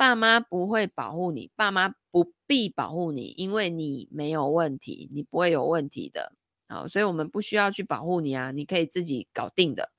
[0.00, 6.32] 爸妈不会保护你，爸妈不必保护你，因为你没有问题，你不会有问题的。
[6.70, 9.90] 好，所以我们不需要去保护你啊，你可以自己搞定的。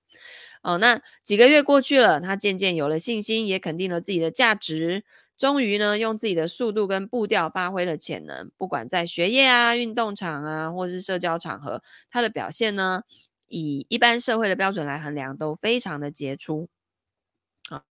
[0.64, 5.04] 哦，那几个月过去了，他渐渐有了信心，也肯定了自己的价值，
[5.38, 8.50] 终于呢，用自己的速度跟步调发挥了潜能。
[8.58, 13.04] 不管在学业啊、运动场啊，或是社交场合，他的表现呢，
[13.48, 16.70] 以一般社会的标准来衡量，都非常的杰出。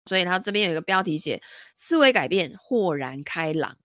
[0.06, 1.42] 所以他这边有一个标题写
[1.74, 3.76] “思维改变，豁然开朗”。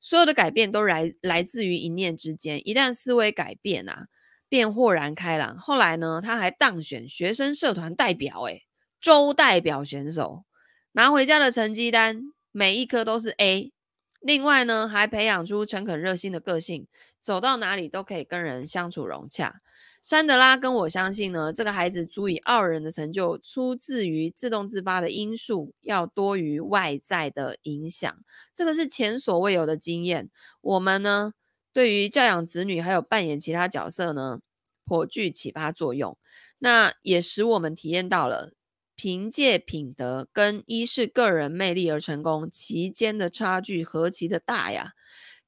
[0.00, 2.60] 所有的改变都来来自于一念之间。
[2.68, 4.06] 一旦思维改变啊，
[4.48, 5.56] 便豁然开朗。
[5.56, 8.64] 后来呢，他还当选学生社团代表，诶，
[9.00, 10.44] 州代表选手，
[10.92, 12.22] 拿回家的成绩单
[12.52, 13.72] 每一科都是 A。
[14.20, 16.86] 另外呢，还培养出诚恳热心的个性，
[17.18, 19.62] 走到哪里都可以跟人相处融洽。
[20.02, 28.16] 珊德拉跟我相信呢，这个孩子足以傲人的成就，出自于自动自发的因素，要多于外在的影响。
[28.54, 30.30] 这个是前所未有的经验。
[30.62, 31.34] 我们呢，
[31.72, 34.40] 对于教养子女还有扮演其他角色呢，
[34.86, 36.16] 颇具启发作用。
[36.58, 38.52] 那也使我们体验到了，
[38.96, 44.92] 凭借品德跟一是个人魅力而成功，其间的差距何其的大呀！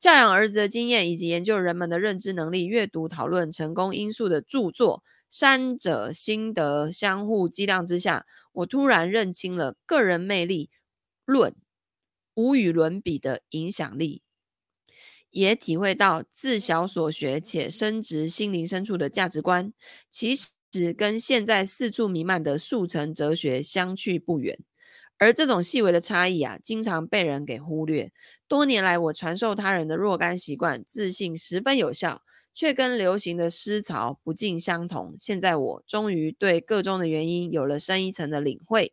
[0.02, 10.70] 教养儿子的经验，以及研究人们的认知能力、阅读讨论成功因素的著作，三者心得相互激荡之下，我突然认清了个人魅力
[11.24, 11.54] 论
[12.34, 14.22] 无与伦比的影响力，
[15.30, 19.72] 也体会到自小所学且深植心灵深处的价值观，
[20.10, 24.58] 其实跟现在四处弥漫的速成哲学相去不远。
[25.22, 28.10] 而这种细微的差异啊，经常被人给忽略。
[28.48, 35.14] 多年来，我传授他人的若干习惯，自信十分有效，却跟流行的思潮不尽相同。
[35.20, 38.92] 现在我终于对各中的原因有了深一层的领会。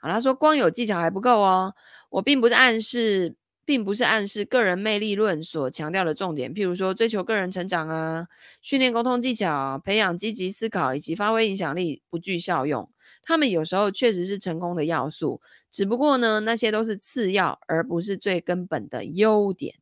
[0.00, 1.72] 好，他说光有技巧还不够哦，
[2.10, 3.36] 我并不是暗示。
[3.64, 8.28] 并不是暗示个人魅力论所强调的重点，譬如说追求个人成长啊，
[8.60, 12.90] 训练沟通技巧，培养积极思考以及发挥影响力不具效用。
[13.22, 15.40] 他们有时候确实是成功的要素，
[15.70, 19.76] 只不过呢，那些都是次要，而不是最根本的优点。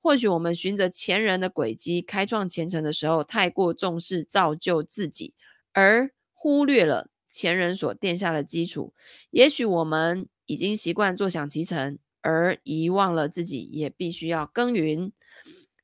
[0.00, 5.34] 或许我们循着前人的轨迹开创前程的时候，太过重视造就自己，
[5.72, 8.92] 而忽略了前人所奠下的基础。
[9.30, 11.98] 也许我们已经习惯坐享其成。
[12.20, 15.12] 而遗忘了自己也必须要耕耘，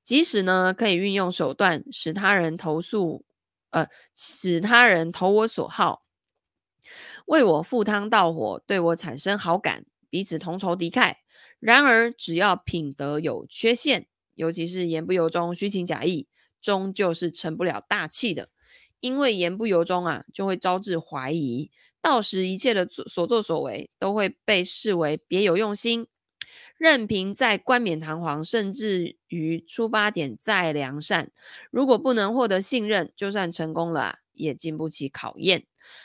[0.03, 3.25] 即使呢可以运用手段使他人投诉，
[3.71, 6.05] 呃，使他人投我所好，
[7.27, 11.15] 为我赴汤蹈火，对我产生好感，彼此同仇敌忾。
[11.61, 16.29] 然而，只要品德有缺陷，尤其是言不由衷、虚情假意，
[16.61, 18.51] 终究是成不了大器的。
[19.01, 21.71] 因为言不由衷啊，就会招致怀疑，
[22.03, 26.07] 到时一切的所作所为都会被视为别有用心。
[26.77, 31.31] 任凭再冠冕堂皇，甚至于出发点再良善，
[31.71, 35.65] 如果不能获得信任，就算成功了，也经不起考验。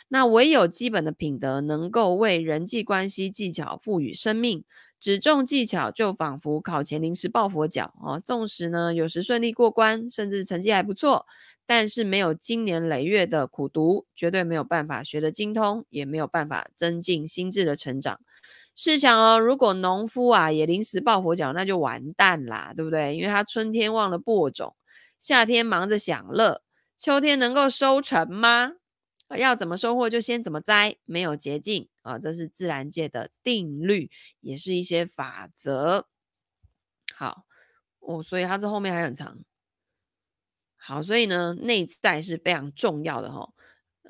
[0.10, 4.64] 那唯有基本的品德，能够为人际关系技巧赋予生命。
[5.00, 8.22] 只重技巧，就仿佛考前临时抱佛脚哦。
[8.22, 11.26] 纵使呢，有时顺利过关，甚至成绩还不错，
[11.66, 18.20] 但是没有经年累月的苦读，绝对没有办法学得精通，也没有办法增进心智的成长。
[18.82, 23.14] 试想哦，如果农夫啊也临时抱佛脚，那就完蛋啦，对不对？
[23.14, 24.74] 因为他春天忘了播种，
[25.20, 26.62] 夏天忙着享乐，
[26.98, 28.76] 秋天能够收成吗？
[29.38, 34.10] 要怎么收获就先怎么栽，没有捷径啊，这是自然界的定律，
[34.40, 36.08] 也是一些法则。
[37.14, 37.44] 好，
[38.00, 39.40] 哦，所以它这后面还很长。
[40.78, 43.54] 好，所以呢，内在是非常重要的哈、哦。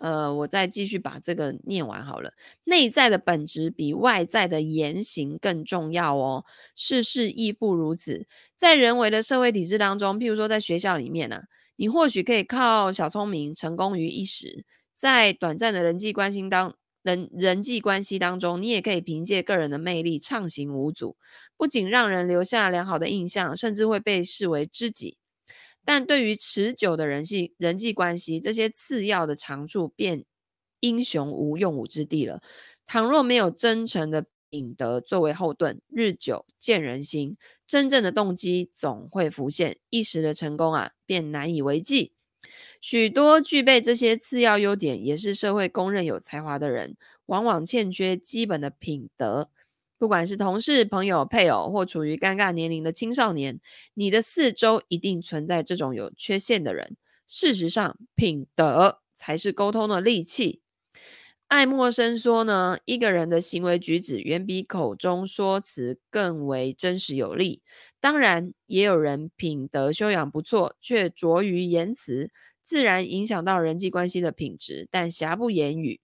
[0.01, 2.31] 呃，我再继续把这个念完好了。
[2.63, 6.45] 内在的本质比外在的言行更重要哦，
[6.75, 8.25] 事事亦不如此。
[8.55, 11.43] 在人为的社会体制当中，譬如说在学校里面呢、啊，
[11.75, 21.15] 你或许可以靠小聪明成功于一时，在短暂的人际关系当人人际关系当中，你也可以凭借个人的魅力畅行无阻，
[21.57, 25.17] 不仅让人留下良好的印象，甚至会被视为知己。
[25.89, 30.23] 但对于持久的人际人际关系，这些次要的长处便
[30.81, 32.43] 英雄无用武之地了。
[32.85, 37.35] 倘若没有真诚的品德作为后盾，日久见人心，
[37.65, 42.13] 真正的动机总会浮现，一时的成功啊，便难以为继。
[42.79, 49.49] 许多具备这些次要优点，也是社会公认有才华的人，往往欠缺基本的品德。
[49.99, 53.59] 不管是同事、朋友、配偶，或处于尴尬年龄的青少年，
[53.93, 56.95] 你的四周一定存在这种有缺陷的人。
[57.27, 60.61] 事实上，品德才是沟通的利器。
[61.47, 67.61] 爱默生说呢，一个人的行为举止远比口中说辞更为真实有力。
[67.99, 72.31] 当然，也有人品德修养不错，却拙于言辞，
[72.63, 75.99] 自然影响到人际关系的品质，但瑕不掩瑜。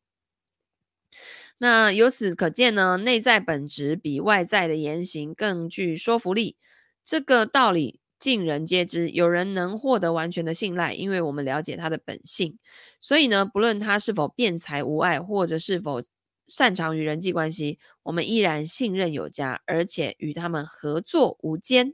[1.57, 6.57] 那由此可见呢，内在本质比外在的言行更具说服力。
[7.03, 9.09] 这个道理尽人皆知。
[9.09, 12.57] 有人能获得完全的信赖，因为我们了解他的本性。
[12.99, 16.03] 所以呢，不论他是否辩才无碍，或者是否
[16.47, 21.93] 擅长于人际关系，我们依然信任有加，而且与他们合作无间。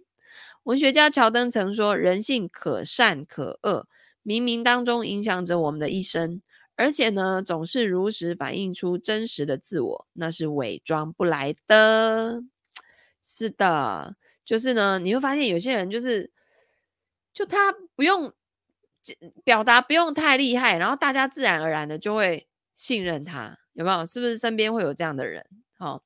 [0.64, 3.88] 文学家乔登曾说：“人性可善可恶，
[4.24, 6.42] 冥冥当中影响着我们的一生。”
[6.76, 12.44] 而且呢，总是如实反映出真实的自我，那是伪装不来的。
[13.22, 16.32] 是的，就是呢，你会发现有些人就是，
[17.34, 18.34] 就他不用
[19.44, 24.06] 表达，不用太厉害，然后大家自然而然的就会信任他，有没有？
[24.06, 25.46] 是不是身边会有这样的人？
[25.78, 26.04] 好，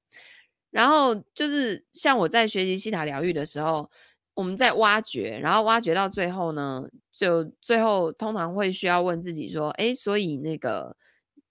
[0.71, 3.89] 然后就是像我在学习西塔疗愈的时候。
[4.35, 10.97] 我们在挖掘，然后挖掘到最后呢，就最后通常会需要问自己说：诶，所以那个，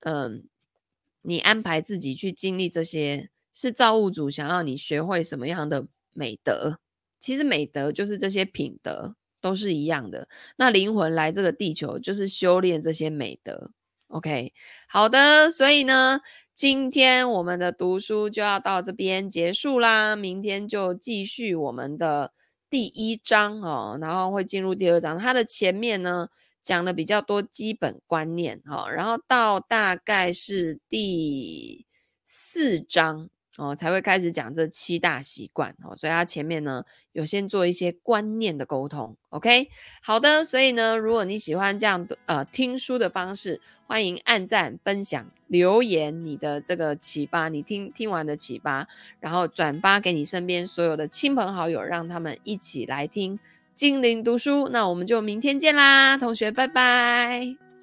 [0.01, 0.45] 嗯，
[1.23, 6.79] 你安排自己去经历这些，是造物主想要你学会什么样的美德？
[7.19, 10.29] 其实美德就是这些品德，都是一样的。
[10.57, 13.71] 那灵魂来这个地球，就是修炼这些美德。
[14.09, 14.53] OK，
[14.87, 16.21] 好的，所以呢，
[16.53, 22.35] 今天我们的读书就要到这边结束啦，明天就继续我们的。
[22.71, 25.19] 第一章哦，然后会进入第二章。
[25.19, 26.29] 它的前面呢，
[26.63, 31.87] 讲的比较多基本观念哈，然后到大概是第
[32.25, 35.97] 四章哦，才会开始讲这七大习惯哦。
[35.97, 39.17] 所以他前面呢有先做一些观念的沟通。
[39.31, 39.69] OK，
[40.03, 40.45] 好的。
[40.45, 48.89] 所以呢，如果你喜欢这样的呃听书的方式，欢迎按赞、分享、留言你的这个启发，你听听完的启发，
[49.21, 53.39] 然后转发给你身边所有的亲朋好友，让他们一起来听
[53.75, 54.69] 精灵读书。
[54.69, 57.74] 那我们就明天见啦，同学，拜拜。